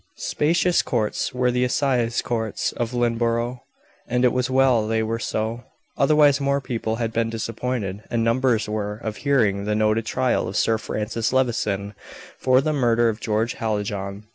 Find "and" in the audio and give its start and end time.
4.07-4.25, 8.09-8.23